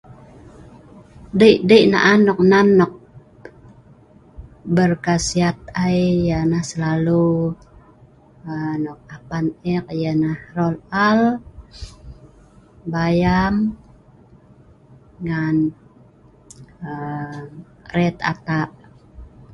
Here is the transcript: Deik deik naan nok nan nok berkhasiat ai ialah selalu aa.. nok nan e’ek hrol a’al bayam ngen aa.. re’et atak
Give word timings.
Deik 1.39 1.59
deik 1.69 1.85
naan 1.93 2.19
nok 2.25 2.39
nan 2.51 2.67
nok 2.79 2.93
berkhasiat 4.75 5.57
ai 5.83 5.99
ialah 6.29 6.63
selalu 6.71 7.25
aa.. 8.51 8.73
nok 8.83 9.01
nan 9.29 9.45
e’ek 9.69 9.87
hrol 10.47 10.75
a’al 11.05 11.21
bayam 12.93 13.55
ngen 15.25 15.57
aa.. 16.89 17.39
re’et 17.95 18.17
atak 18.31 18.69